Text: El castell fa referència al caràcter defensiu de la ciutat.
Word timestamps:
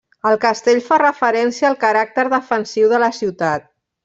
El 0.27 0.37
castell 0.45 0.79
fa 0.85 0.97
referència 1.01 1.69
al 1.71 1.77
caràcter 1.85 2.27
defensiu 2.35 2.91
de 2.95 3.03
la 3.05 3.13
ciutat. 3.23 3.71